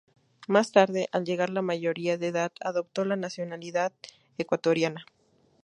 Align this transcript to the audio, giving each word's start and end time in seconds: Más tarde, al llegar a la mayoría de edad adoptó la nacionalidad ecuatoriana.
Más 0.47 0.71
tarde, 0.71 1.09
al 1.11 1.25
llegar 1.25 1.49
a 1.49 1.53
la 1.53 1.61
mayoría 1.61 2.17
de 2.17 2.29
edad 2.29 2.51
adoptó 2.61 3.05
la 3.05 3.15
nacionalidad 3.15 3.93
ecuatoriana. 4.39 5.05